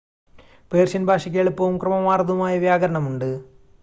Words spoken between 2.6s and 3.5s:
വ്യാകരണം ഉണ്ട്